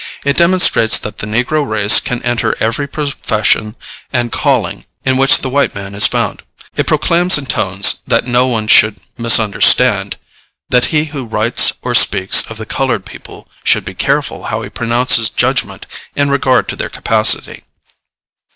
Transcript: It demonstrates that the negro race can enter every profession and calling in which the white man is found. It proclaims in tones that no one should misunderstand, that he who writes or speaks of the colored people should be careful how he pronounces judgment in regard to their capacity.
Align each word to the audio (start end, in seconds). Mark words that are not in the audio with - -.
It 0.25 0.35
demonstrates 0.35 0.97
that 0.97 1.19
the 1.19 1.27
negro 1.27 1.63
race 1.63 1.99
can 1.99 2.23
enter 2.23 2.57
every 2.59 2.87
profession 2.87 3.75
and 4.11 4.31
calling 4.31 4.87
in 5.05 5.15
which 5.15 5.41
the 5.41 5.49
white 5.51 5.75
man 5.75 5.93
is 5.93 6.07
found. 6.07 6.41
It 6.75 6.87
proclaims 6.87 7.37
in 7.37 7.45
tones 7.45 8.01
that 8.07 8.25
no 8.25 8.47
one 8.47 8.65
should 8.67 8.97
misunderstand, 9.15 10.15
that 10.69 10.85
he 10.85 11.05
who 11.13 11.23
writes 11.27 11.73
or 11.83 11.93
speaks 11.93 12.49
of 12.49 12.57
the 12.57 12.65
colored 12.65 13.05
people 13.05 13.47
should 13.63 13.85
be 13.85 13.93
careful 13.93 14.45
how 14.45 14.63
he 14.63 14.69
pronounces 14.69 15.29
judgment 15.29 15.85
in 16.15 16.31
regard 16.31 16.67
to 16.69 16.75
their 16.75 16.89
capacity. 16.89 17.63